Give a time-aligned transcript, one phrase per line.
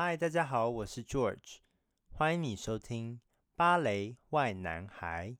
[0.00, 1.56] 嗨，大家好，我是 George，
[2.12, 3.14] 欢迎你收听
[3.56, 5.34] 《芭蕾外男孩》。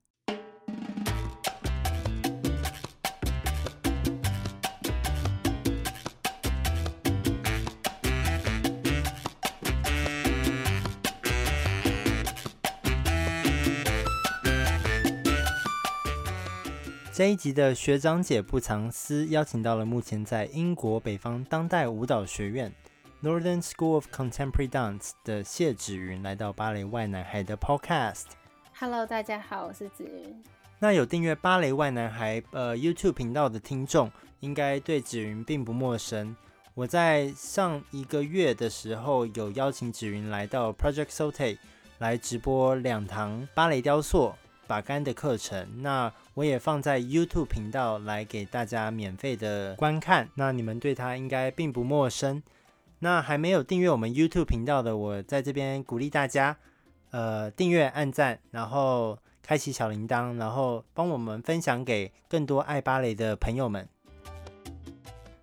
[17.13, 22.69] 这一集的学长姐不藏私，邀请到了目前在英国北方当代舞蹈学院。
[23.21, 28.27] Northern School of Contemporary Dance 的谢芷云来到芭蕾 why 男孩的 Podcast。
[28.79, 30.41] Hello，大家好，我是芷云。
[30.79, 34.09] 那有订阅芭蕾 why 男孩呃 YouTube 频道的听众，
[34.39, 36.33] 应该对芷云并不陌生。
[36.73, 41.57] 我在上一个月的时候，有邀请芷云来到 Project Sote
[41.97, 44.33] 来直播两堂芭蕾雕塑
[44.65, 45.67] 把杆的课程。
[45.81, 50.29] 那我也放在 YouTube 频道来给大家免费的观看。
[50.35, 52.41] 那你们对他应该并不陌生。
[52.99, 56.57] 那还没有订阅我们 YouTube 频道的，我在这边鼓励大家，
[57.11, 63.87] 呃，订阅、按赞，然后开启小铃铛，然后帮我们分享给更多爱芭蕾的朋友们。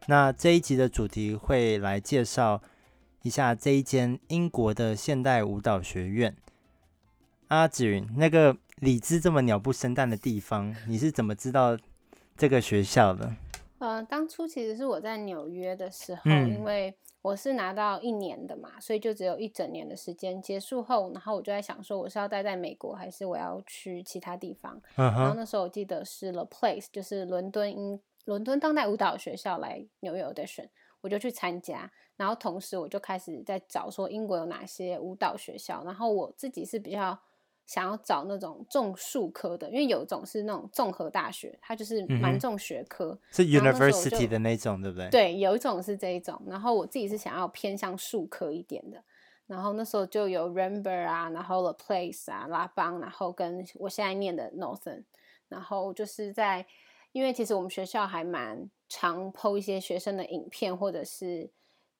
[0.06, 2.62] 那这一集的主题会来介绍
[3.22, 6.36] 一下这一间英国的现代舞蹈学院。
[7.48, 11.78] 阿紫云，那个李兹这么鸟不生蛋的地方，你是怎么知道
[12.36, 13.34] 这个学校的？
[13.78, 16.96] 呃，当初其实是我在纽约的时候，嗯、因为。
[17.22, 20.41] 我是拿到一年的嘛，所以就只有一整年的时间。
[20.41, 25.10] 结束后，然后我就在想说，我是要待在美国，还是我要去其他地方？Uh.
[25.10, 30.68] 然后那时候我记得是 The Place，就是伦敦英伦敦当代舞蹈学校来纽约 audition，
[31.00, 31.90] 我就去参加。
[32.14, 35.83] 然后同时我就开始在找说英国有哪些舞蹈学校。
[35.83, 37.18] 然后我自己是比较。
[37.67, 45.11] 想要找那种重术科的，因为有一种是那种综合大学，它就是蛮重学科，嗯、是 university 的那种，对不对？
[45.11, 46.41] 对，有一种是这一种。
[46.47, 49.03] 然后我自己是想要偏向术科一点的。
[49.48, 55.03] 然后那时候就有 Rambert 啊，然后 The Place 啊，拉邦，然后跟我现在念的 Northern，
[55.48, 56.64] 然后就是在，
[57.13, 61.51] 因为其实我们学校还蛮常 po 一些学生的影片，或者是。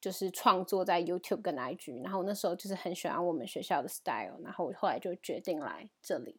[0.06, 6.37] 就是创作在 YouTube 跟 IG，然后那时候就是很喜欢我们学校的 style，然后我后来就决定来这里。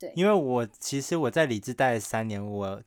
[0.00, 2.82] 对，因为我其实我在理智待了三年，我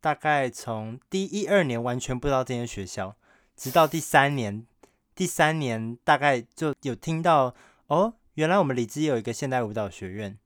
[0.00, 3.16] 大概从第一二年完全不知道这间学校，
[3.54, 4.66] 直到第三年，
[5.14, 7.54] 第三年大概就有听到
[7.88, 10.38] 哦，原来我们里兹有一个现代舞蹈学院，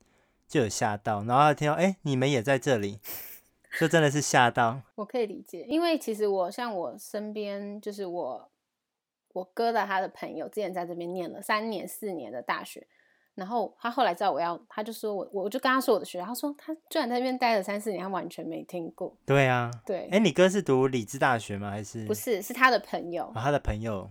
[0.49, 2.99] 就有吓到，然后听到哎，你们也在这里，
[3.79, 4.83] 就真的是吓到。
[4.97, 8.51] 我可以理解，因为其实我像我身边就是我。
[9.33, 12.87] 我哥的他的朋友之前在这边念了三年四年的大学，
[13.35, 19.17] 然后他后来知道我要，他就说我，我就跟他说我的学校，他说他居然在那边待了三四年，他完全没听过。
[19.25, 21.71] 对啊，对，哎，你哥是读里兹大学吗？
[21.71, 22.43] 还是不是？
[22.43, 23.25] 是他的朋友。
[23.27, 24.11] 哦，他的朋友。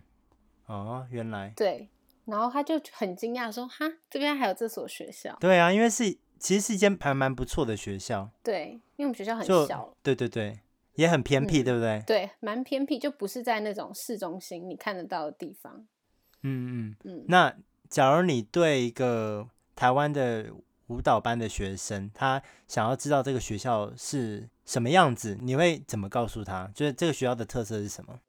[0.67, 1.51] 哦，原来。
[1.55, 1.89] 对，
[2.25, 8.29] 然后他就很惊讶说：“哈，这边还有这所学校？”对啊，因为是其实是一间还蛮不错的学校。
[8.41, 9.93] 对，因为我们学校很小。
[10.01, 10.59] 对对对。
[10.99, 12.03] 也很偏僻，嗯、对不对？
[12.05, 15.87] 对，蛮偏僻，就不是在那种市中心你看得到的地方。
[16.43, 17.15] 嗯嗯嗯。
[17.19, 17.55] 嗯，那
[17.89, 20.51] 假如你对一个台湾的
[20.87, 26.69] 舞蹈班的学生，他想要知道这个学校是什么样子，你会怎么告诉他？
[26.75, 28.19] 就是这个学校的特色是什么？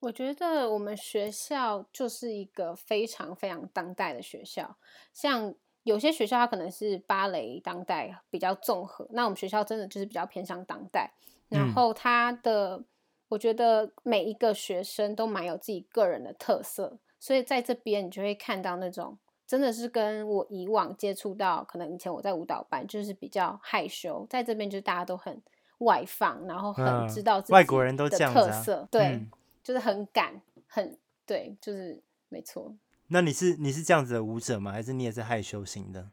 [0.00, 4.76] 我觉得我们学校就是一个非常非常当代的学校，
[5.12, 5.54] 像
[5.84, 11.10] 有些学校它可能是芭蕾当代比较综合，那我们学校真的就是比较偏向当代。
[11.48, 12.84] 然后他的，嗯、
[13.28, 19.16] 我觉得每一个学生都蛮有自己个人的特色，所以在这边你就会看到那种
[19.46, 25.40] 真的是跟我以往接触到，可能以前我在舞蹈班就是比较害羞，在这边就是大家都很
[25.78, 29.30] 外放，然后很知道自己外国人都这样子、啊、对，嗯、
[29.62, 32.74] 就是很敢，很对，就是没错。
[33.08, 34.72] 那你是你是这样子的舞者吗？
[34.72, 36.10] 还是你也是害羞型的？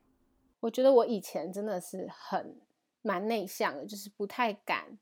[0.59, 2.57] 我觉得我以前真的是很
[3.01, 4.99] 蛮内向的，就是不太敢。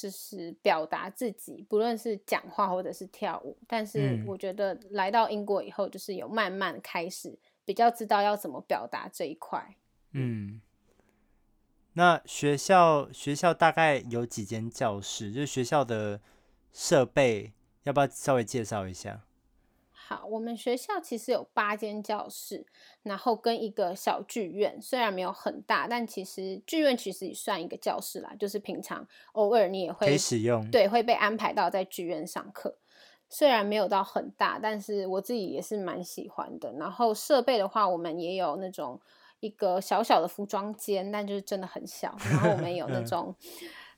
[0.00, 3.54] 就是表达自己，不论是讲话或者是跳舞。
[3.66, 9.76] 但是我觉得来到英国以后，就是有慢慢开始比较知道要怎么表达这一块。
[10.12, 10.62] 嗯，
[11.92, 15.30] 那学校学校大概有几间教室？
[15.30, 16.18] 就是学校的
[16.72, 17.52] 设备，
[17.82, 19.20] 要不要稍微介绍一下？
[20.10, 22.66] 好，我们学校其实有八间教室，
[23.04, 28.34] 然后跟一个小剧院，虽然没有很大，但其实剧院其实也算一个教室啦。
[28.36, 32.76] 就是平常偶尔你也会可以使用，对，会被安排到在剧院上课。
[33.28, 36.72] 虽然没有到很大，但是我自己也是蛮喜欢的。
[36.72, 39.00] 然后设备的话，我们也有那种
[39.38, 42.16] 一个小小的服装间，但就是真的很小。
[42.28, 43.32] 然后我们有那 种。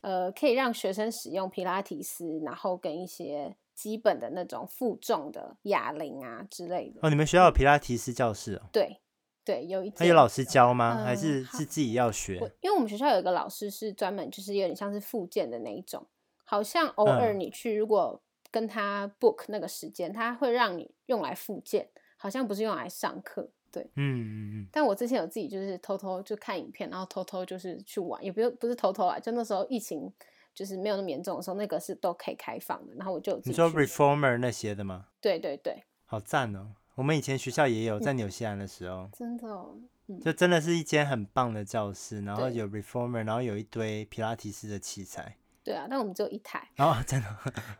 [0.03, 7.01] 呃，可以让学生使用皮拉提斯，然后跟一些基本的那种负重的哑铃啊之类的。
[7.03, 8.63] 哦，你们学校有皮拉提斯教室哦？
[8.73, 9.01] 对
[9.45, 9.91] 对，有一。
[9.91, 10.99] 他有老师教吗？
[11.01, 12.35] 嗯、还是是自己要学？
[12.61, 16.07] 因为我们学校有一个老师是专门就是有点像是复健的那一种，
[16.45, 23.51] 好像偶尔你去如果跟他 book 那个时间，嗯、他会让你用来复健，好像不是用来上课。
[23.73, 24.69] 对，嗯嗯嗯。
[24.71, 30.13] 但我之前有自己就是偷偷就看影片，然后偷偷就是去玩，也不用不是偷偷啊，就那时候疫情。
[30.55, 32.95] 就是没有那么严重的时候，那个是都可以开放的。
[32.95, 35.07] 然后我就你说 reformer 那些的吗？
[35.21, 36.75] 对对对，好赞哦！
[36.95, 39.75] 我们以前学校也有，在纽西兰的时候，真的哦，
[40.09, 45.37] 嗯，就真的是一间很棒的教室，然后有 reformer，然后有一堆皮拉提斯的器材。
[45.65, 47.29] 对啊，但我们只有一台，哦，真的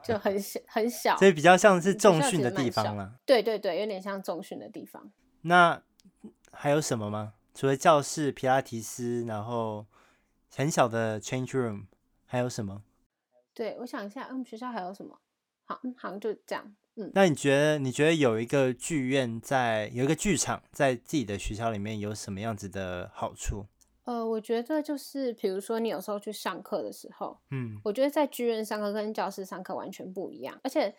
[0.03, 3.13] 就很小很小， 所以比较像是重训的地方了。
[3.27, 5.11] 对对对，有点像重训的地方。
[5.43, 5.83] 那
[6.53, 7.35] 还有什么吗？
[7.55, 9.85] 除了教室、皮拉提斯，然后
[10.55, 11.87] 很小的 change room。
[12.33, 12.83] 还有什么？
[13.53, 15.21] 对，我想一下，我们学校还有什么？
[15.67, 16.75] 好，嗯，好像就这样。
[16.95, 23.67] 嗯，那你觉得，你觉得有一个剧院在，有一个剧场在自己的学校里面有什么样子的好处？
[24.05, 30.95] 呃，我觉得就是，比如说你有时候去上课的时候，嗯，我觉得在剧院上课跟教室上课完全不一样，而且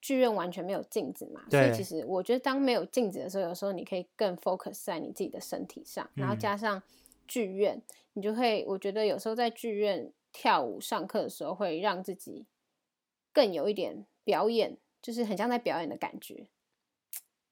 [0.00, 6.80] 剧院完全没有镜子嘛，所以其实我觉得当没有镜子的时候，有时候你可以更 focus 在你自己的身体上，然后加上
[7.26, 7.82] 剧院，嗯、
[8.12, 10.12] 你就会，我觉得有时候在剧院。
[10.38, 12.46] 跳舞上课的时候会让自己
[13.32, 16.46] 更有一点表演，就是很像在表演的感觉。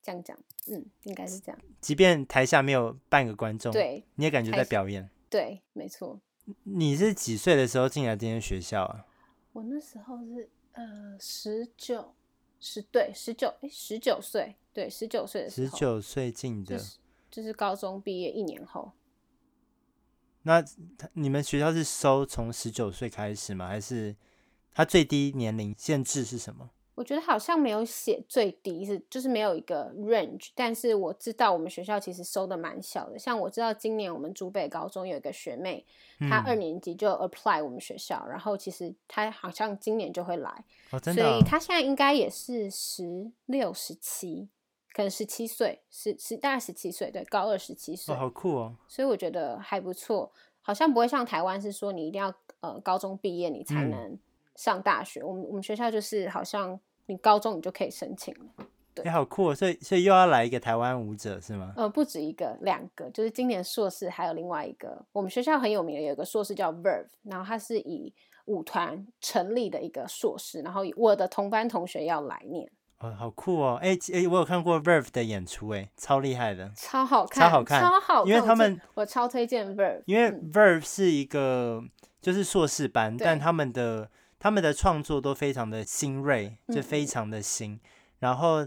[0.04, 0.38] 这样讲，
[0.68, 1.60] 嗯，应该是这样。
[1.80, 5.10] 即便台下没有半个观众，对，你也感觉在表演。
[5.28, 6.20] 对，没错。
[6.62, 9.04] 你是几岁的时候进来这间学校啊？
[9.52, 12.14] 我那时候是呃十九，
[12.60, 16.98] 十对十九，哎十九岁，对十九岁的时候，十九岁进的，就是，
[17.32, 18.92] 就是高中毕业一年后。
[20.46, 20.64] 那
[21.14, 23.66] 你们学校是收从十九岁开始吗？
[23.66, 24.14] 还是
[24.72, 26.70] 他最低年龄限制是什么？
[26.94, 30.50] 我觉得好像没有写最低，是就是没有一个 range。
[30.54, 33.18] 但是我知道我们学校其实收的蛮小的。
[33.18, 35.84] 像我知道今年我们竹北高中有一个学妹，
[36.30, 44.48] 她二年级就 apply 我们学校，嗯、然后其实她好像今年就会来，哦真的哦、所以她现在应该也是十六、十七，
[44.96, 48.74] 可能十七岁，十十大概十七岁，对，高二十七岁，哦，好酷哦！
[48.88, 50.32] 所以我觉得还不错，
[50.62, 54.18] 好像不会像台湾是说你一定要呃高中毕业你才能
[54.54, 55.20] 上大学。
[55.20, 59.54] 嗯、我们我们学校就是好像你高中你就可以申请了，对，欸、好酷哦！
[59.54, 61.74] 所以所以又要来一个台湾舞者是吗？
[61.76, 68.14] 呃，不止一个，两个，就是今年硕士还有另外一个，我们学校很有名的有一个硕士叫 Verve，然后他是以
[68.46, 72.72] 舞团成立的一个硕士，然后我的同班同学要来念。
[72.98, 73.78] 哦，好酷哦！
[73.80, 78.28] 哎、欸、哎、欸，我有看过 Verve 的演出，哎，超厉害的，超好看，超好看，超好看。
[78.28, 81.82] 因为他们，我超推荐 Verve，因为 Verve 是一个
[82.22, 87.72] 就是硕士班，嗯、但他们的他们的创作都非常的新锐，就非常的新。
[87.72, 87.80] 嗯、
[88.20, 88.66] 然后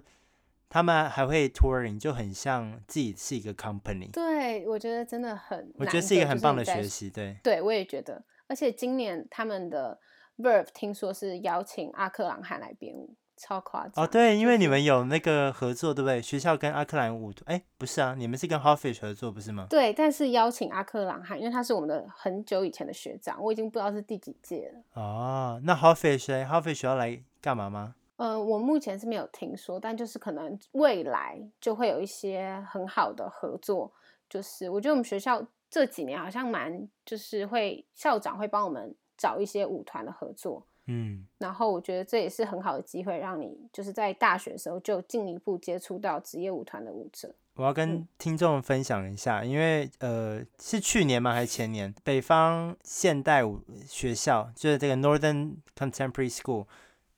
[0.69, 4.11] 他们还会 touring，就很像自己是一个 company。
[4.11, 7.09] 对，我觉得真的很，我觉得是一个很棒的学习。
[7.09, 8.23] 对，对我也觉得。
[8.47, 9.99] 而且今年他们的
[10.37, 13.15] Verve 听说是邀请阿克朗汉来编舞。
[13.39, 14.07] 超夸张哦！
[14.07, 16.21] 对，因为你们有那个合作，对不对？
[16.21, 19.65] 学校跟阿克兰舞团，哎，不是啊，你们是跟 Hawfish 合作，不是吗？
[19.69, 25.01] 对，但是邀请阿克朗汉，因为他是我们的很久以前的学长，我已经不知道是第几届了。
[25.01, 27.95] 哦，那 Hawfish，Hawfish 要来干嘛吗？
[28.17, 33.89] 嗯、呃，我目前是没有听说，但就是可能未来就会有一些很好的合作。
[34.29, 40.65] 就是我觉得我们学校这几年好像蛮，就是会校长会帮我们找一些舞团的合作。
[40.91, 47.31] 嗯，然后我觉得这也是很好的机会，让你就是在大学的时候就进一步接触到职业舞团的舞者。
[47.53, 51.31] 我要跟听众分享一下，嗯、因为呃是去年吗？
[51.31, 56.65] 还是前年，北方现代舞学校就是这个 Northern Contemporary School，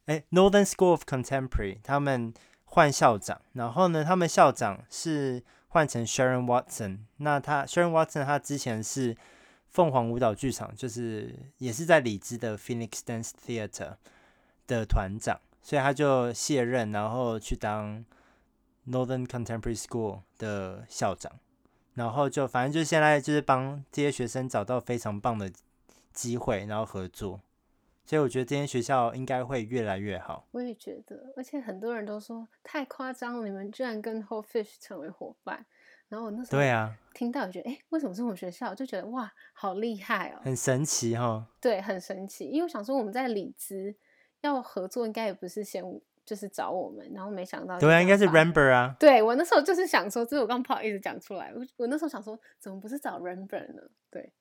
[0.07, 2.33] 哎，Northern School of Contemporary，他们
[2.65, 9.15] 换校长，然后呢，他们校长是换成 Sharon Watson，那他 Sharon Watson 他之前是。
[9.71, 13.95] 凤凰舞蹈剧场就是也是在里兹的 Phoenix Dance Theatre
[14.67, 18.03] 的团长，所以他就卸任，然后去当
[18.85, 21.31] Northern Contemporary School 的校长，
[21.93, 25.49] 然后就反正就现在就是帮这些学生找到非常棒的
[26.11, 27.39] 机会，然后合作，
[28.05, 30.45] 所以我觉得这间学校应该会越来越好。
[30.51, 35.65] 我也觉得，而且很多人都说太夸张了，你们居然跟 Whole Fish 成为伙伴。
[36.11, 38.75] 然后我那时候对啊，听到觉得哎，为什么是我们学校？
[38.75, 41.45] 就觉得哇，好厉害哦，很神奇哈、哦。
[41.61, 43.95] 对，很神奇，因为我想说我们在里兹
[44.41, 45.81] 要合作，应该也不是先
[46.25, 48.93] 就是找我们，然后没想到对啊，应该是 Rambert 啊。
[48.99, 53.81] 对，我那时候就是想说，这是我刚不好意思讲出来，我我那时候想说，怎么不是找 Rambert 呢？
[54.09, 54.33] 对，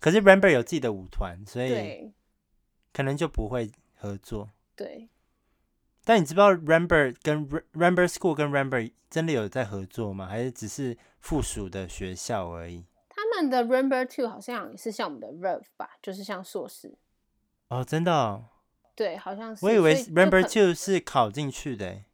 [0.00, 2.12] 可是 Rambert 有自己的舞团，所以对，
[2.94, 4.48] 可能就不会合作。
[4.74, 5.10] 对。
[6.08, 10.26] 但你知不知道 Rambert 跟 Rambert School 跟 Rambert 真的有在合作吗？
[10.26, 12.86] 还是只是附属的学校而已？
[13.10, 16.96] 他们的 Rambert Two 好像也是像我们的 Rev 吧，就是像硕士。
[17.68, 18.46] 哦，真的哦？
[18.94, 19.62] 对，好像是。
[19.66, 22.04] 我以为 Rambert Two 是考进去的，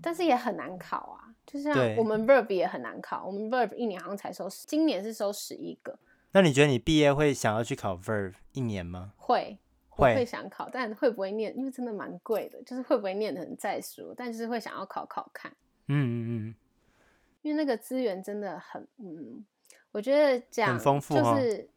[0.00, 1.34] 但是也很难考啊。
[1.44, 5.98] 就像我们 Verb 也很难考，我们 Verb 一年好像才收，今年是收十一个。
[6.30, 9.14] 那你觉得你毕业会想要去考 Verve 一年吗？
[9.16, 9.58] 会，
[9.94, 11.56] 会，会想考，但会不会念？
[11.56, 15.52] 因为真的蛮贵的，就是会不会念的很再说，但是会想要考考看。
[15.88, 16.54] 嗯嗯嗯，
[17.42, 19.44] 因为那个资源真的很，嗯，
[19.90, 21.68] 我觉得讲很丰富，就是。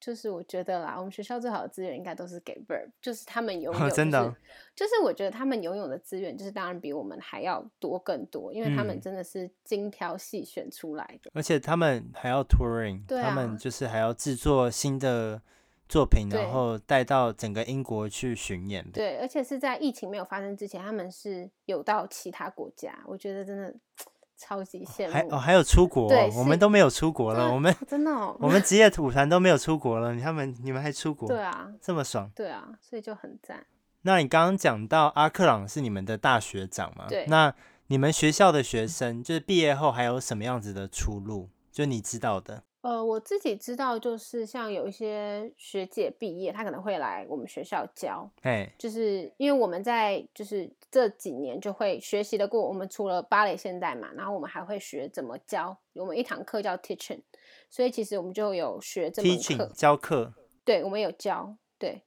[0.00, 4.36] 就是我觉得啦，我们学校最好的资源应该都是给 Verb，就是他们 拥有、就是哦，真的、哦，
[4.76, 15.40] 就是我觉得他们拥有的资源，就是当然比我们还要多更多，因为他们真的是精挑细选出来的，而且他们还要 touring，、啊、他们就是还要制作新的
[15.88, 18.84] 作品，然后带到整个英国去巡演。
[18.92, 23.74] 对，而且是在疫情没有发生之前，他们是有到其他国家，我觉得真的。
[24.36, 31.28] 超级羡慕，还哦还有出国，哦，我们都没有出国了，我们真的，哦，我们职业舞团都没有出国了，他们你们还出国？
[31.28, 33.64] 对啊，这么爽，对啊，所以就很赞。
[34.02, 37.06] 那你刚刚讲到阿克朗是你们的大学长嘛？
[37.08, 37.54] 对，那
[37.86, 41.48] 你们学校的学生就是毕业后还有什么样子的出路？
[41.70, 42.64] 就你知道的。
[42.84, 57.22] 呃，我自己知道，就是像有一些学姐毕业，她可能会来我们学校教，哎，就是因为我们在就是这几年就会学习的过，我们除了芭蕾现代嘛，然后我们还会学怎么教，我们一堂课叫 teaching，
[57.70, 62.02] 所以其实我们就有学这门课，teaching 教课，对，我们有教，对，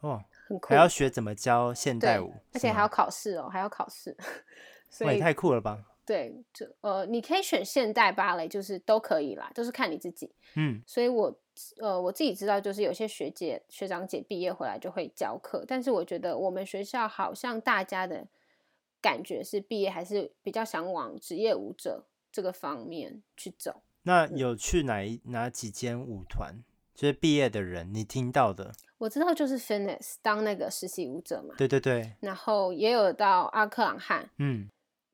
[0.00, 4.14] 哦，很酷，还要学怎么教现代舞，而且还要考试哦，还要考试，
[4.90, 5.82] 所以太酷了吧。
[6.04, 10.30] 对，就呃，你可以选现代芭蕾，就是都可以啦，就是看你自己。
[10.56, 11.32] 嗯，所以我
[11.78, 18.26] 呃我自己知道，就是有些学姐学长姐毕业回来就会教课，但是我觉得我们学校好像大家的
[19.00, 23.82] 感觉是毕业还是比较想往职业舞者这个方面去走。
[24.02, 26.64] 那有去哪一哪几间舞团？
[26.94, 28.74] 就是毕业的人，你听到的？
[28.98, 31.54] 我知道就是 Finesse 当那个实习舞者嘛。
[31.56, 32.12] 对对对。
[32.20, 34.28] 然后也有到阿克朗汉。
[34.38, 34.68] 嗯。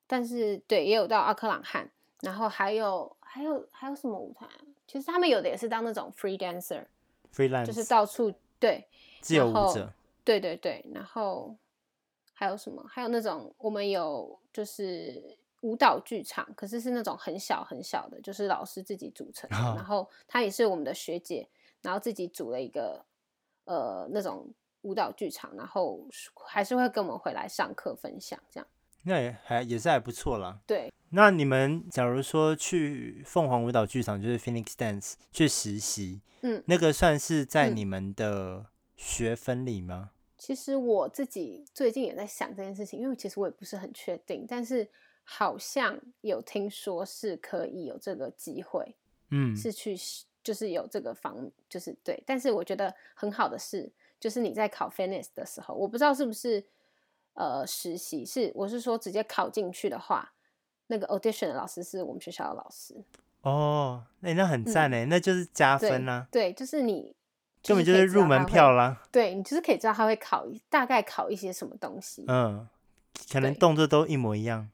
[0.09, 1.88] 但是对，也有到阿克朗汉，
[2.23, 4.50] 然后还有还有还有什么舞团？
[4.87, 8.88] 其实他们有的也是当那种 free dancer，freelance，就是到处对
[9.21, 9.93] 自由舞者，
[10.25, 10.83] 对对对。
[10.95, 11.55] 然后
[12.33, 12.83] 还有什么？
[12.88, 19.57] 还有那种我们有就是舞蹈剧场，可是是那种很小很小的，就是老师自己组成的。
[19.57, 19.77] Oh.
[19.77, 21.47] 然后他也是我们的学姐，
[21.83, 23.05] 然后自己组了一个
[23.65, 24.49] 呃那种
[24.81, 26.07] 舞蹈剧场，然后
[26.47, 28.67] 还是会跟我们回来上课分享这样。
[29.05, 30.61] 那也还也是还不错啦。
[30.67, 40.11] 对，那你们假如说去凤凰舞蹈剧场，就是 Phoenix Dance 去实习，嗯，那个算是在你们的学分里吗？
[40.37, 44.87] 其实我自己最近也在想这件事情，因为其实我也不是很确定，但是
[45.25, 48.95] 好像有听说是可以有这个机会，
[49.31, 49.97] 嗯，是去
[50.43, 52.23] 就是有这个方，就是对。
[52.26, 53.90] 但是我觉得很好的是，
[54.21, 56.62] 就是你在考 Finesse 的时候，我不知道是不是。
[57.38, 60.33] 呃，实习是我是说直接考进去的话，
[60.88, 62.97] 那个 audition 的老师是我们学校的老师
[63.42, 66.28] 哦，那、欸、那很赞哎、嗯，那就是加分啦、啊。
[66.33, 67.14] 对，就是你
[67.62, 69.00] 根本就是入门票啦。
[69.12, 72.25] 对，你就是可以知道他会考大概考一些什么东西。
[72.26, 72.68] 嗯，
[73.33, 74.68] 可能动作都一模一样，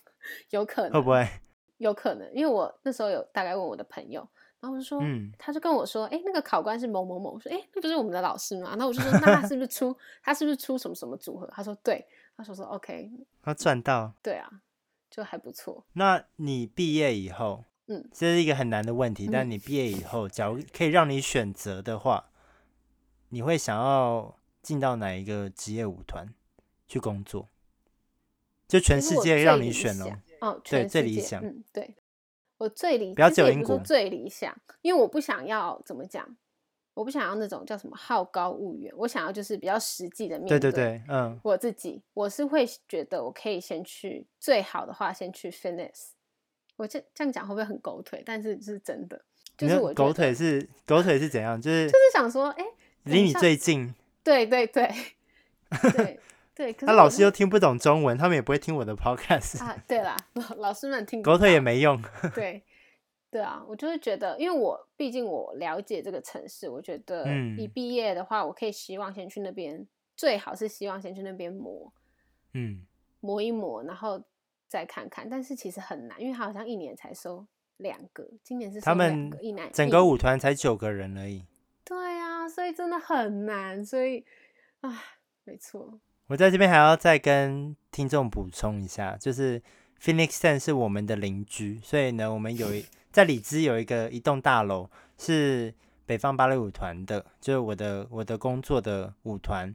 [0.48, 1.28] 有可能会不会？
[1.76, 4.26] 有可能，因为我那时候有大概问我的朋友。
[4.66, 7.30] 然后我就说，嗯，他就跟我说，哎，那个考官是某某某。
[7.30, 8.70] 我说，哎，那不是我们的老师吗？
[8.70, 11.46] 然后我就说，那他是不是出， 他是不是出什么什么组合？
[11.54, 12.04] 他说，对。
[12.36, 13.10] 他说说，OK。
[13.42, 14.12] 他赚到。
[14.22, 14.50] 对啊，
[15.08, 15.86] 就还不错。
[15.94, 19.26] 那你毕业以后，嗯，这是一个很难的问题。
[19.28, 22.28] 嗯、但你毕业以后，假如可以让你选择的话，
[23.30, 26.26] 你会想要进到哪一个职业舞团
[26.88, 27.48] 去工作？
[28.68, 30.18] 就全世界让你选哦。
[30.42, 31.42] 哦，对，最理想。
[31.42, 31.96] 嗯，对。
[32.58, 36.36] 我最理，不要只有英国，最理想，因为我不想要怎么讲，
[36.94, 40.58] 我不想要那种叫什么好高骛远，我想要就是比较实际的面对。
[40.58, 46.10] 对对对，嗯，我自己我是会觉得我可以先去，最好的话先去 Finesse。
[46.76, 48.22] 我这这样讲会不会很狗腿？
[48.24, 49.22] 但是是真的，
[49.56, 51.60] 就是我狗腿是狗腿是怎样？
[51.60, 52.64] 就是就是想说，哎，
[53.04, 53.94] 离你最近。
[54.22, 54.90] 对对对
[55.92, 56.20] 对。
[56.56, 59.76] 对，可是他老师又听不懂中文，他们也不会听我的 podcast 啊。
[59.86, 60.16] 对啦，
[60.56, 62.02] 老师们听狗腿也没用。
[62.34, 62.62] 对，
[63.30, 67.26] 对啊，我就是觉得，因为我毕竟我了解这个城市，我觉得
[67.58, 69.86] 一毕业的话，我可以希望先去那边，嗯，
[70.16, 71.92] 最好是希望先去那边磨，
[72.54, 72.86] 嗯，
[73.20, 74.22] 磨一磨，然后
[74.66, 75.28] 再看看。
[75.28, 77.46] 但是其实很难，因为他好像一年才收
[77.76, 81.44] 两个，今年是收两个，一男整个舞团才九个人而已。
[81.84, 84.24] 对啊，所以真的很难，所以
[84.80, 85.02] 啊，
[85.44, 86.00] 没错。
[86.28, 89.62] 我在这边还要再跟听众补充一下，就是
[90.02, 95.72] Phoenix Dance 是我们的邻居，所以呢，我们有一在里兹有一个一栋大楼是
[96.04, 99.72] 北方芭蕾舞团的，就是我的我的工作的舞团。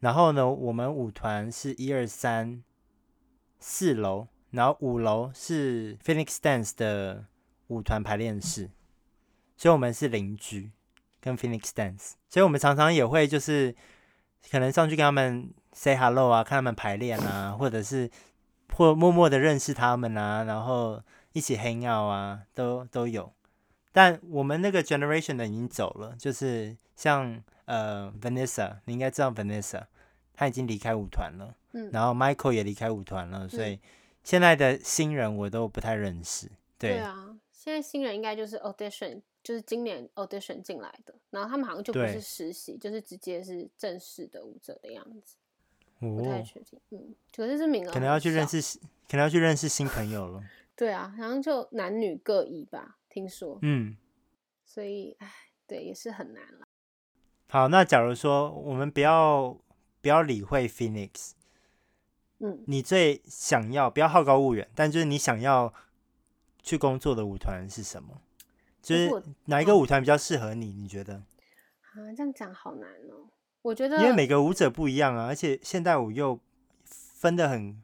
[0.00, 2.64] 然后呢，我们舞团是一二三
[3.60, 7.26] 四楼，然后五楼是 Phoenix Dance 的
[7.68, 8.68] 舞团排练室，
[9.56, 10.72] 所以我们是邻居，
[11.20, 13.72] 跟 Phoenix Dance，所以我们常常也会就是
[14.50, 15.54] 可能上去跟他们。
[15.74, 18.08] Say hello 啊，看他们排练啊，或者是
[18.72, 21.02] 或默默的认识他们啊，然后
[21.32, 23.32] 一起 hang out 啊，都都有。
[23.92, 29.84] 但我们那个 generation 的已经走了，就是像呃 Vanessa，你应该知道 Vanessa，
[30.32, 31.54] 他已经离开舞团了。
[31.72, 31.90] 嗯。
[31.92, 33.78] 然后 Michael 也离开舞团了，所以
[34.22, 36.48] 现在的新人我都不太认识。
[36.78, 36.94] 对。
[36.94, 45.36] 对啊，现在新人应该就是 audition，就是今年 audition 进来的，然后他们好像就不是实习，就是直接是正式的舞者的样子。
[46.16, 50.42] 不太确定，嗯，可是是名额，可能要去认识，可能要去认识新朋友了。
[50.76, 53.58] 对啊，好像就男女各异吧，听说。
[53.62, 53.96] 嗯，
[54.64, 55.32] 所以，哎，
[55.66, 56.66] 对，也是很难了。
[57.48, 59.56] 好，那假如说我们不要
[60.00, 61.32] 不要理会 Phoenix，
[62.38, 65.72] 嗯，你最想要不要好高骛远，但就是你想要
[66.62, 68.20] 去工作的舞团是什么？
[68.82, 69.08] 就是
[69.46, 70.72] 哪一个舞团比较适合你？
[70.72, 71.14] 你觉得？
[71.14, 73.30] 啊，这样讲好难哦。
[73.64, 76.38] 我觉得，因为每个舞者不一样啊，而且现代舞又
[76.84, 77.82] 分的很，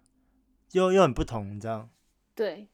[0.72, 1.88] 又又很不同，你知道？
[2.34, 2.68] 对，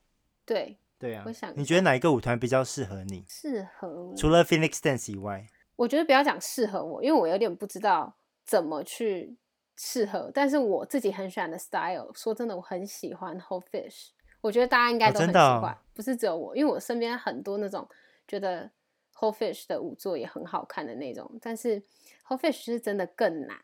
[0.45, 1.23] 对，对啊。
[1.25, 3.25] 我想，你觉得哪一个舞团比较适合你？
[3.29, 4.17] 适合我？
[4.17, 5.47] 除了 Phoenix Dance 以外，
[5.77, 8.13] 我觉得不要讲适合我，因为我有点不知道
[8.45, 9.37] 怎么去
[9.77, 10.29] 适合。
[10.35, 14.09] 但是我自己很喜欢的 style，说真的，我很喜欢 Whole Fish。
[14.41, 17.89] 我觉得大家应该都很喜欢，哦哦，不是只有我，因为我身边很多那种
[18.27, 18.69] 觉得
[19.19, 21.83] Whole Fish 的舞作也很好看的那种，但是。
[22.29, 23.57] Whole Fish 是真的更难，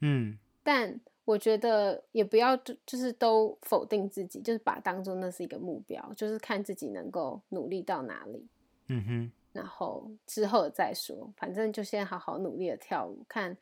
[0.00, 8.44] 嗯，但我觉得也不要就就是都否定自己，就是把当做那是一个目标，就是看自己能够努力到哪里，
[8.88, 13.56] 嗯哼，然后之后再说，反正就先好好努力的跳舞，看，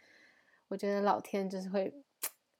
[0.68, 1.92] 我觉得老天就是会，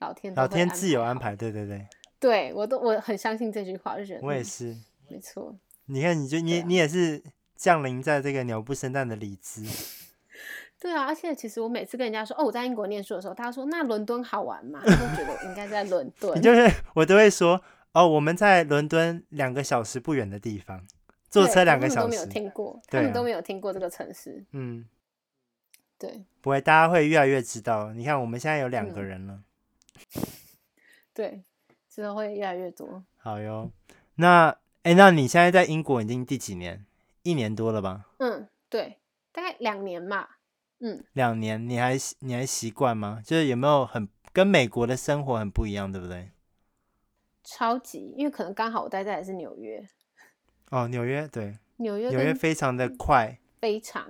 [0.01, 1.89] 老天老天自有安排，对对对，
[2.21, 4.77] 对我都我很相信这句话，就觉得我也是，
[5.09, 7.23] 没错，你看你就你、啊、你也是
[7.59, 9.63] 降临在这个鸟不生蛋的里兹。
[10.81, 14.81] 对啊，而且其实我每次跟人家说哦，我在英国念书的时候，他说那伦敦好玩吗？
[14.85, 16.39] 我都觉得我应该在伦 敦。
[16.39, 17.61] 你就是我都会说
[17.93, 20.87] 哦，我们在伦敦两个小时不远的地方，
[21.29, 22.03] 坐车两个小时。
[22.03, 24.45] 他们都没有听过，他们都没有听过这个城市。
[24.53, 24.87] 嗯，
[25.99, 27.93] 对，不会，大家会越来越知道。
[27.93, 29.43] 你看，我们现在有两个人了。
[30.15, 30.23] 嗯、
[31.13, 31.43] 对，
[31.91, 33.03] 之后会越来越多。
[33.17, 33.73] 好哟，
[34.15, 36.85] 那哎，那你现在在英国已经第几年？
[37.29, 38.07] 一年多了吧？
[38.21, 38.99] 嗯，对，
[39.33, 40.39] 大概两年吧。
[40.81, 43.21] 嗯，两年，你还你还习惯吗？
[43.23, 46.31] 就是有没有很跟美国的生活很不一样，对不对？
[47.45, 49.87] 超级，因为可能刚好我待在的是纽约。
[50.71, 54.09] 哦，纽约，对，纽约，纽约非常的快，非常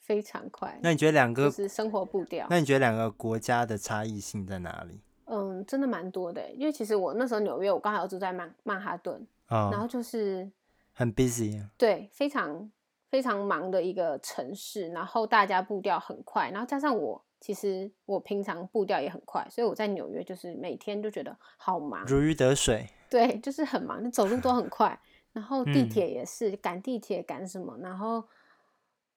[0.00, 0.78] 非常快。
[0.82, 2.46] 那你觉得两个是生活步调？
[2.48, 5.00] 那你觉得两个国家的差异性在哪里？
[5.24, 10.48] 嗯，真的蛮多的，因为其实我那时候纽约，我刚好住在曼曼哈顿，哦，然后就是
[10.96, 12.72] 很 busy，对，非常。
[13.08, 22.84] 非常忙的一个城市，然后大家步调很快，然后加上我，其实我平常步调也很快，所以我在纽约就是每天就觉得好忙，如鱼得水。
[23.08, 25.00] 对，就是很忙，你走路都很快，
[25.32, 28.24] 然后地铁也是赶地铁赶什么，然后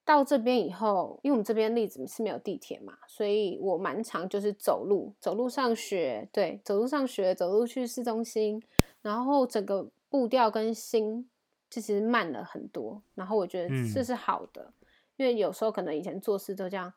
[0.06, 8.62] 到这边以后，因为我们这边例子是没有地铁嘛，所以我蛮常就是走路，走路上学，对，走路上学，走路去市中心，
[9.02, 11.28] 然后整个步调跟心。
[11.70, 16.92] 就其实慢了很多，然后我觉得这是好的，嗯，因为有时候可能以前做事都这样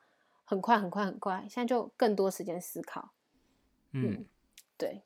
[0.44, 3.12] 很快很快很快，现在就更多时间思考。
[3.92, 4.24] 嗯，嗯，
[4.78, 5.02] 对，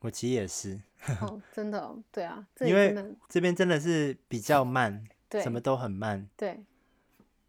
[0.00, 0.80] 我其实也是。
[1.20, 2.94] 哦， 真的，哦，对啊，因为
[3.28, 6.28] 这边真的是比较慢，对，什么都很慢。
[6.36, 6.62] 对，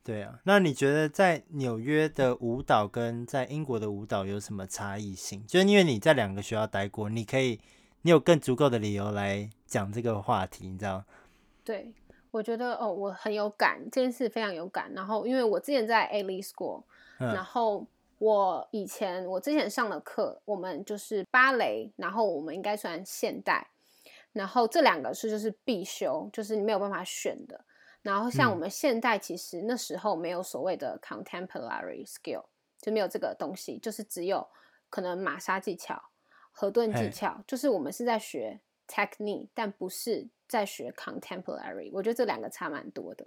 [0.04, 0.40] 对啊。
[0.44, 5.46] 那你觉得在纽约的舞蹈跟在英国的舞蹈有什么差异性？
[5.48, 7.60] 就是因为你在两个学校待过，你可以，
[8.02, 11.04] 你有更足够的理由来讲这个话题，你知道？
[11.72, 11.90] 对，
[12.32, 14.92] 我觉得哦，我很有感，这件事非常有感。
[14.94, 16.84] 然后，因为我之前在 Ailey School，
[17.18, 23.66] 嗯，然后我以前我之前上的课，我们就是芭蕾，然后我们应该算现代，
[24.34, 27.64] 然后这两个是就是必修，就是你没有办法选的。
[28.02, 32.44] 然后像我们现代，其实那时候没有所谓的 contemporary skill，
[32.82, 34.46] 就没有这个东西，就是只有
[34.90, 36.04] 可能玛莎技巧、
[36.52, 40.28] 河顿技巧，就是我们是在学 technique，但不是。
[40.52, 43.26] 在学 contemporary，我觉得这两个差蛮多的。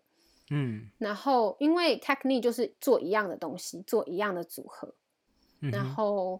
[0.50, 4.94] 嗯，然后因为 technique 就是做一样的东西，做一样的组合。
[5.60, 6.38] 嗯、然后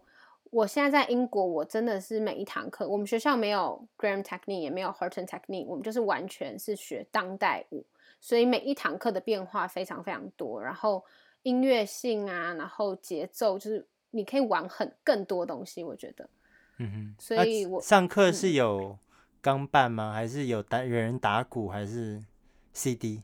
[0.51, 7.83] 我现在在英国，我真的是每一堂课，我们学校没有 Graham Technique，也没有 Horton Technique，我们就是完全是学当代舞，
[8.20, 11.03] 所以每一堂课的变化非常非常多，然后
[11.42, 16.29] 音乐性啊，然后节奏，就是你可以玩很更多东西，我觉得。
[16.79, 17.14] 嗯哼。
[17.18, 18.99] 所以我、啊、上课是有
[19.44, 20.11] 钢伴吗？
[20.11, 21.68] 还是有打有人打鼓？
[21.68, 22.24] 还是
[22.72, 23.22] CD？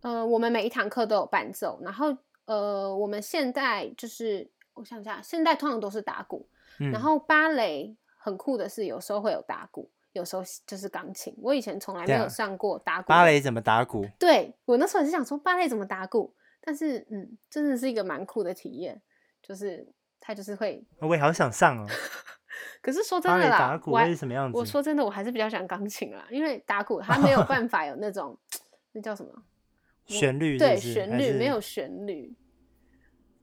[0.00, 2.08] 呃，我们每一堂课都有伴奏，然后
[2.46, 6.48] 呃，我们现在就是我想一下，现在通常都是打鼓。
[6.78, 11.32] 然后芭蕾很酷的是，有时候会有打鼓，有时候就是钢琴。
[11.40, 13.06] 我以前从来没有上过打鼓。
[13.06, 14.04] 芭蕾怎么打鼓？
[14.18, 19.00] 对，我那时候也是想说芭蕾怎么打鼓，但是嗯，真的是一个蛮酷的体验，
[19.40, 19.86] 就是
[20.18, 20.84] 他就是会。
[20.98, 21.86] 我也好想上哦。
[22.80, 24.56] 可是说真的啦，打鼓会是什么样子？
[24.58, 28.36] 我说真的，我还是比较喜欢钢琴啦，因为打鼓 它没有办法有那种
[28.92, 29.30] 那叫什么
[30.06, 30.64] 旋律是是？
[30.64, 32.34] 对，旋律没有旋律。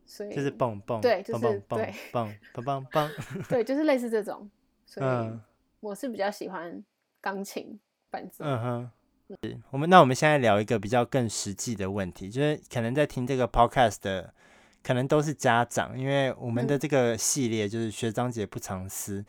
[0.09, 3.11] 所以就是蹦蹦，对，就是蹦蹦对，蹦蹦蹦蹦，
[3.49, 4.49] 对，就是类似这种。
[4.85, 5.39] 所以
[5.81, 6.81] 我是比较喜欢
[7.19, 7.77] 钢琴
[8.09, 8.45] 伴奏。
[8.45, 14.33] 嗯哼，是我们那我们现在聊一个比较更实际的问题，就是可能在听这个 podcast 的，
[14.87, 19.21] 可能都是家长，因为我们的这个系列就是学长姐不藏私，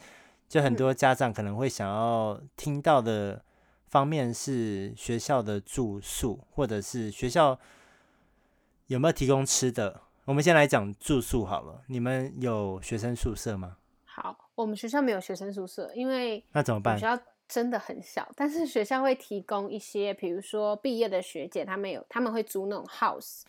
[0.49, 3.43] 就很多家长可能会想要听到的
[3.89, 7.59] 方面是学校的住宿，或者是学校
[8.87, 10.01] 有没有提供吃的。
[10.27, 11.83] 我们先来讲住宿好了。
[11.89, 13.79] 你们有学生宿舍吗？
[14.05, 16.97] 好，我们学校没有学生宿舍，因为那怎么办？
[16.97, 23.43] 学校真的很小，但是学校会提供一些，比如说毕业的学姐，他们有他们会租那种 house，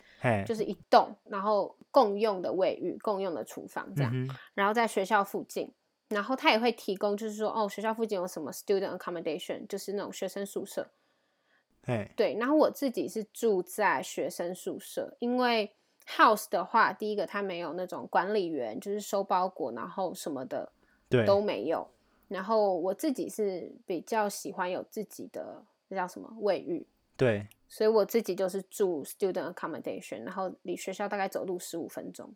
[0.45, 5.71] 就是一栋，然后共用的卫浴、共用的厨房这样，嗯，然后在学校附近，
[6.07, 10.89] 然后他也会提供，就是说哦，学校附近有什么 student accommodation，就是那种学生宿舍。
[12.15, 15.71] 对，然后我自己是住在学生宿舍，因为。
[16.17, 20.71] House 的话，第一个它没有那种管理员，就是收包裹，然后什么的，
[21.07, 21.87] 对，都没有。
[22.29, 26.87] 然后我自己是比较喜欢有自己的，那叫什么卫浴，
[27.17, 32.33] 对，所以我自己就是住 student accommodation，然后离学校大概走路十五分钟，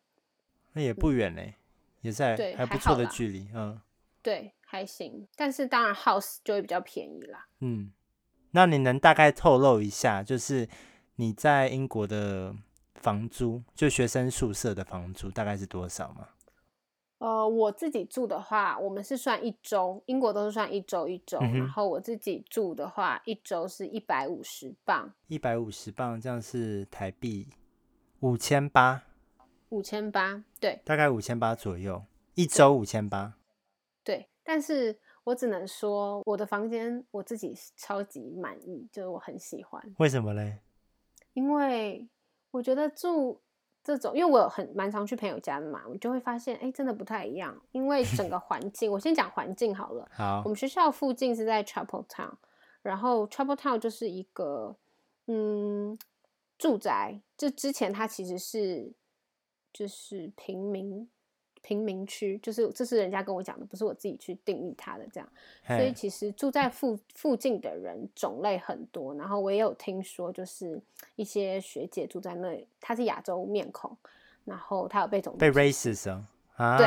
[0.74, 1.60] 那也不远嘞，嗯，
[2.02, 3.80] 也在还不错的距离，嗯，
[4.22, 5.26] 对，还行。
[5.38, 7.48] 但是当然 House 就会比较便宜啦。
[7.62, 7.94] 嗯，
[8.52, 10.68] 那你能大概透露一下，就是
[11.16, 12.54] 你在英国的。
[13.04, 16.30] 房租就学生宿舍的房租大概是多少吗？
[17.24, 21.54] 呃，我自己住的话，我们是算一周，英国都是算一周一周，嗯。
[21.60, 25.10] 然后我自己住的话，一周是一百五十镑。
[25.28, 27.48] 一百五十镑，这样是台币
[28.20, 29.04] 五千八。
[29.70, 32.04] 五千八，对，大概五千八左右，
[32.36, 33.36] 一周五千八。
[34.04, 39.82] 对，但是我只能说，我的房间我自己超级满意，就是我很喜欢。
[39.98, 40.60] 为什么嘞？
[41.32, 42.10] 因为。
[42.54, 43.42] 我觉得住
[43.84, 47.60] 这种，因为我很蛮常去朋友家的嘛，我就会发现，哎，真的不太一样。
[47.72, 50.08] 因为整个环境，我先讲环境好了。
[50.14, 52.32] 好，我们学校附近是在 Chapel Town，
[52.82, 54.76] 然后 Chapel Town 就是一个
[55.28, 55.98] 嗯
[56.58, 58.94] 住宅，就之前它其实是
[59.74, 61.10] 就是平民。
[61.64, 65.28] 贫民区就是，这是人家跟我讲的，不是我自己去定义它的这样。
[65.66, 70.80] 所以其实住在附附近的人种类很多，然后我也有听说，就是
[71.16, 73.98] 一些学姐住在那里，她是亚洲面孔，
[74.44, 76.12] 然后她有被种被 racist
[76.58, 76.86] 啊，对，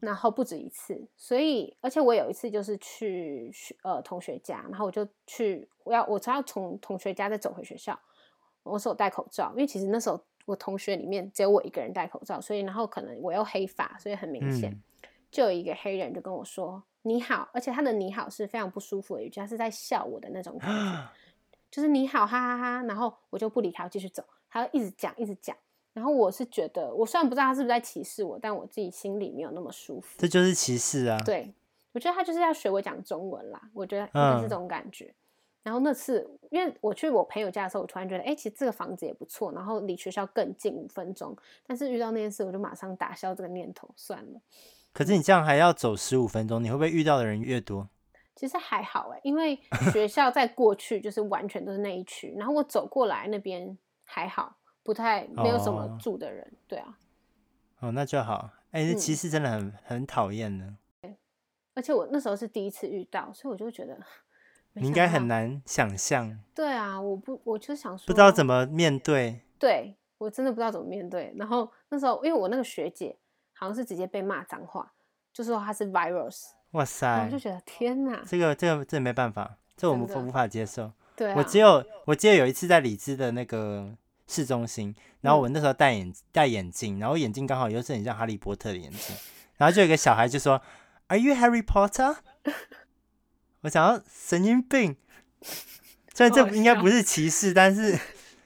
[0.00, 1.06] 然后不止一次。
[1.14, 8.00] 所以而且我有一次就是去呃同学家，然后我就去我要我只要从同学家再走回学校，
[8.62, 10.18] 我是有戴口罩，因为其实那时候。
[10.46, 14.82] 我同学里面只有我一个人戴口罩，所以然后可能我又黑发，所以很明显，嗯，
[15.30, 21.08] 就有一个黑人就跟我说你好，而且他的你好是非常不舒服的语气，他是在笑我的那种感觉，
[21.70, 25.54] 就是你好哈哈哈哈，然后我就不理他，继续走，他就一直讲一直讲，
[25.92, 31.52] 然后我是觉得我虽然不知道他是不是在歧视我，但我自己心里没有那么舒服，这就是歧视啊，对，
[31.92, 35.06] 我觉得他就是要学我讲中文啦，我觉得应该是这种感觉。
[35.06, 35.14] 嗯
[35.66, 41.36] 然后那次，因为我去我朋友家的时候，我突然觉得，哎，其实这个房子也不错，然后离学校更近五分钟。
[41.66, 44.40] 但是遇到那件事，我就马上打消这个念头，算了。
[44.92, 47.88] 可是你这样还要走十五分钟，你会不会遇到的人越多？
[48.36, 49.58] 其实还好哎，因为
[49.92, 56.96] 学校在过去就是完全都是那一区，然后我走过来那边还好，不太没有什么住的人，哦、对啊。
[57.80, 58.50] 哦，那就好。
[58.70, 60.78] 哎，这其实真的很、嗯、很讨厌呢。
[61.00, 61.16] 对，
[61.74, 63.98] 而且我那时候是第一次遇到，所以我就觉得。
[64.80, 66.38] 你应该很难想象。
[66.54, 69.40] 对啊，我不，我就想说，不知道怎么面对。
[69.58, 71.32] 对，我真的不知道怎么面对。
[71.36, 73.16] 然后那时候，因为我那个学姐
[73.54, 74.92] 好像是直接被骂脏话，
[75.32, 76.48] 就说她是 virus。
[76.72, 77.24] 哇塞！
[77.24, 80.92] 我就觉得天哪，这个这个这没办法，这我们无法接受。
[81.14, 89.16] 对啊，我只有我记得有一次在里兹的那个市中心，然后我那时候戴眼戴眼镜，然后眼镜刚好又是很像哈利波特的眼镜，
[89.56, 90.60] 然后就有个小孩就说
[91.06, 92.16] ：“Are you Harry Potter？”
[93.62, 94.96] 我想要神经病，
[96.14, 97.98] 虽然这应该不是歧视，但是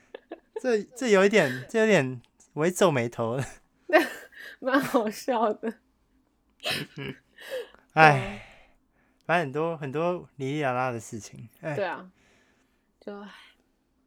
[0.62, 2.20] 这这有一点，这有点，
[2.54, 3.44] 我会皱眉头了。
[4.60, 5.74] 蛮好笑的。
[7.92, 8.46] 哎，
[9.24, 11.48] 反正很多很多哩哩啦啦的事情。
[11.60, 12.10] 对啊，
[13.00, 13.26] 就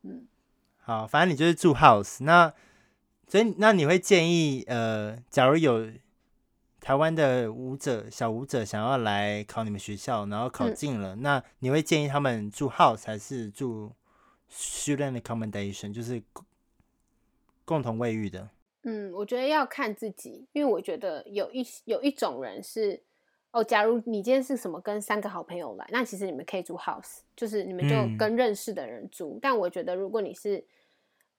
[0.04, 0.28] 嗯，
[0.80, 2.54] 好，反正你就是住 house，那
[3.28, 5.92] 所以那你会建议呃，假如有。
[6.84, 13.90] 台湾的舞者，小舞者想要来考你们学校，然后考进了，嗯、那你会建议他们住 house 还是住
[14.52, 16.22] student accommodation，就是
[17.64, 18.50] 共同卫浴的？
[18.82, 23.02] 嗯，我觉得要看自己，因为我觉得有一有一种人是
[23.52, 29.36] 哦，假如你今天是什么跟三个好朋友来，那其实你们可以住 house，就是你们就跟认识的人住。
[29.36, 30.62] 嗯、但我觉得如果你是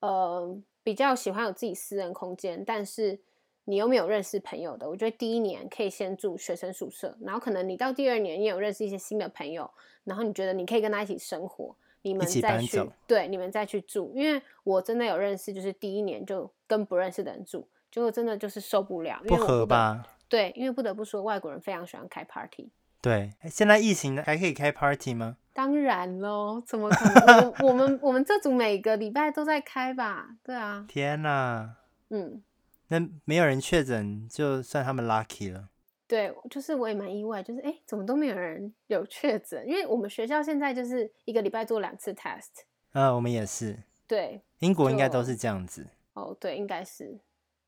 [0.01, 3.21] 呃比较喜欢有自己私人空间，但是
[3.66, 9.70] 你又没有认识朋友的，我觉得第一年可以先住学生宿舍，然后可能你到第二年你有认识一些新的朋友，
[10.05, 14.12] 然后你觉得你可以跟他一起生活，你们再去对，你们再去住。
[14.14, 20.07] 因为我真的有认识，就是第一年就跟不认识的人住，结果真的就是受不了，因为不合吧？
[20.29, 22.70] 对，因为不得不说外国人非常喜欢开 party。
[23.00, 25.37] 对，现在疫情还可以开 party 吗？
[25.53, 27.53] 当然喽，怎么可能？
[27.61, 30.37] 我们我们我们这组每个礼拜都在开吧？
[30.42, 30.85] 对啊。
[30.88, 31.77] 天哪！
[32.11, 32.42] 嗯。
[32.88, 35.68] 那没有人确诊，就算他们 lucky 了。
[36.07, 39.66] 对，就是我也蛮意外，就是哎，怎么都没有人有确诊？
[39.66, 42.64] 因为我们学校现在就是一个礼拜做两次 test。
[42.92, 43.83] 呃、啊，我们也是。
[44.07, 45.88] 对，英国应该都是这样子。
[46.12, 47.18] 哦，对，应该是。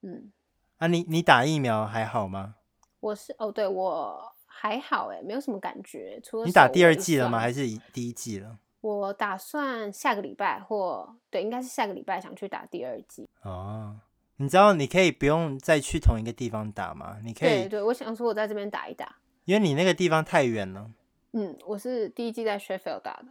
[0.02, 0.30] 嗯。
[0.76, 2.56] 啊，你你打疫苗还好吗？
[3.00, 6.20] 我是哦，对我还好，哎，没有什么感觉。
[6.22, 7.38] 除了你打第二季了吗？
[7.38, 8.58] 还是第一季了？
[8.82, 13.26] 我打算下个礼拜或对，应该是下个礼拜想去打第二季。
[13.42, 13.98] 哦。
[14.38, 17.16] 你知道你可以不用再去同一个地方打吗？
[17.24, 17.62] 你可以。
[17.62, 19.16] 对对，我想说我在这边打一打。
[19.46, 20.90] 因为你那个地方太远了。
[21.32, 23.28] 嗯，我是第一季在 Sheffield 打的。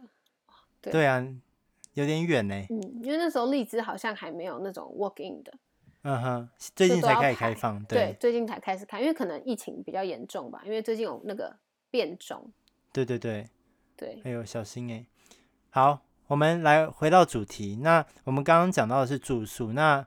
[0.80, 1.24] 对，对啊，
[1.94, 2.54] 有点远呢。
[2.70, 5.52] 嗯，因为那时候荔枝好像还没有那种 walk in 的。
[6.02, 7.84] 嗯哼，最近才开始开放。
[7.84, 11.54] 对，对，最近才开始开，因为可能疫情比较严重吧，因为最近有那个
[11.90, 12.50] 变种。
[12.92, 13.46] 对对对。
[13.96, 14.20] 对。
[14.24, 15.06] 哎呦，小心哎。
[15.70, 17.78] 好，我们来回到主题。
[17.82, 20.04] 那我们刚刚讲到的是住宿，那。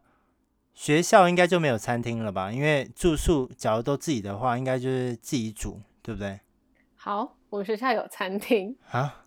[0.79, 2.49] 学校应该就没有餐厅了吧？
[2.53, 6.39] 因为住宿，假如都自己的话，应该就是自己煮，对不对？
[6.95, 9.25] 好，我们学校有餐厅啊，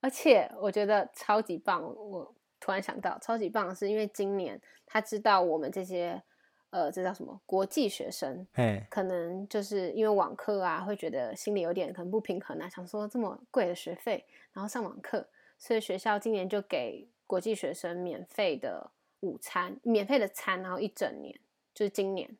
[0.00, 1.82] 而且我觉得超级棒。
[1.82, 6.22] 我突然想到，超级棒的是因为今年他知道我们这些
[6.70, 18.90] 呃，这叫什么国际学生，嘿可能就是因为网课啊，会觉得心里有点可能不平衡啊，想说这么贵的学费，然后上网课，所以学校今年就给国际学生免费的。
[19.22, 21.40] 午餐免费的餐，然后一整年
[21.72, 22.36] 就是今年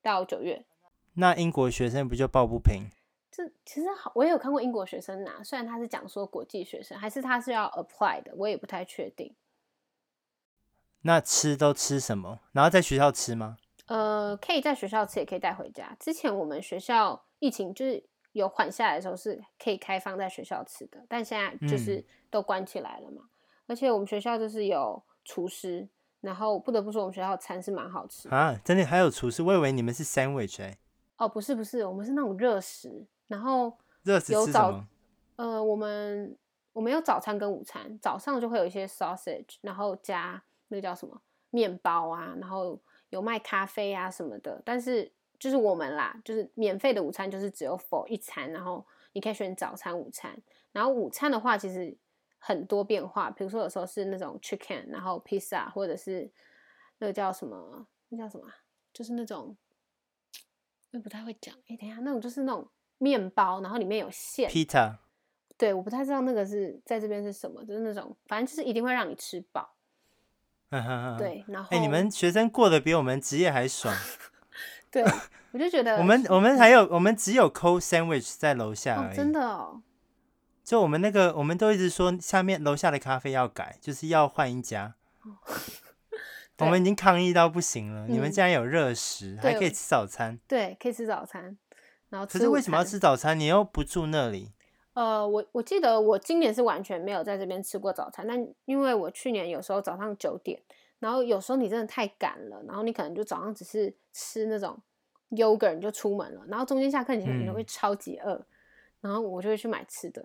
[0.00, 0.64] 到九月。
[1.14, 2.88] 那英国学生不就抱不平？
[3.30, 9.34] 这其实好，我也有看过英国学生拿，虽然他是讲说国际学生，还是他是要 apply 的，我也不太确定。
[11.02, 12.40] 那吃都吃什么？
[12.52, 13.56] 然后在学校吃吗？
[13.86, 15.96] 呃，可以在学校吃，也可以带回家。
[15.98, 23.22] 之前我们学校疫情就是有缓下来的时候，是可以开放在学校吃的，但现在就是都关起来了嘛。
[23.22, 23.30] 嗯、
[23.68, 25.88] 而且我们学校就是有厨师。
[26.20, 28.54] 然后不得不说，我们学校的餐是蛮好吃的啊！
[28.64, 30.78] 真的还有厨师，我以为你们是 sandwich 哎、欸。
[31.16, 33.06] 哦，不是不是，我们是那种热食。
[33.26, 34.84] 然后热食有早？
[35.36, 36.36] 呃，我们
[36.72, 42.78] 我们有早餐跟午餐，早上就会有一些 sausage，然后加那个叫什么面包啊，然后
[43.08, 44.60] 有卖咖啡啊什么的。
[44.64, 50.36] 但是就是我们啦，就是免费的午餐就是只有 for 一餐，然后你可以选早餐、午餐。
[50.72, 51.96] 然后午餐的话，其实。
[52.40, 56.28] 很多变化，比如说有时候是那种 chicken，然后披萨，或者是
[56.98, 58.44] 那个叫什么，那叫什么，
[58.92, 59.56] 就是那种，
[60.90, 61.54] 我也不太会讲。
[61.68, 64.50] 哎，等一下，那种就是那种面包，然后里面有馅。
[64.50, 64.96] pita。
[65.56, 69.76] 对，我不太知道那个是在这边是什么，就是那种，反正就是一定会让你吃饱。
[71.18, 73.94] 对，然后哎，你们学生过得比我们职业还爽。
[74.90, 75.04] 对，
[75.52, 79.12] 我就觉得我们我们还有我们只有 cold sandwich 在楼下而已。
[79.12, 79.82] 哦，真的哦。
[80.70, 84.94] 就我们那个，我们都一直说下面楼下的咖啡要改，就是要换一家。
[86.58, 88.06] 我们已经抗议到不行了。
[88.06, 90.38] 嗯、你们竟然有热食，还可以吃早餐。
[90.46, 91.58] 对，可以吃早餐。
[92.08, 93.36] 然后可是为什么要吃早餐？
[93.36, 94.52] 你又不住那里？
[94.92, 100.62] 呃，我我记得我今年是完全没有在这边吃过早餐，但因为我去年有时候早上九点，
[101.00, 104.80] 然后有时候你真的太赶了，然后你可能就早上只是吃那种
[105.30, 108.46] yogurt 你就出门了，然后中间下课你可能会超级饿，嗯、
[109.00, 110.24] 然后我就会去买吃的。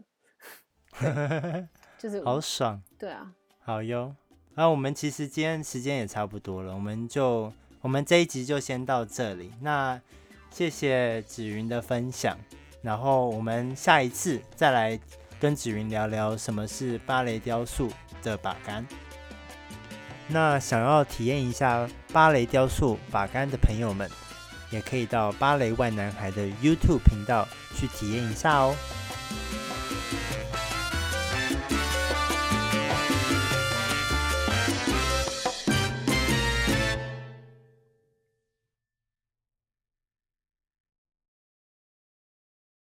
[1.97, 3.31] 就是好爽，对啊，
[3.63, 4.15] 好哟。
[4.53, 9.51] 那我们其实今天时间也差不多了，我们就我们这一集就先到这里。
[9.62, 9.99] 那
[10.49, 12.38] 谢谢紫云的分享。
[12.81, 14.99] 然后我们下一次再来
[15.39, 17.89] 跟紫云聊聊什么是芭蕾雕塑
[18.21, 18.86] 的把杆。
[20.27, 24.10] 那想要体验一下芭蕾雕塑把杆的朋友们，
[24.71, 28.75] 也可以到芭蕾 wine 男孩的 YouTube 频道去体验一下哦。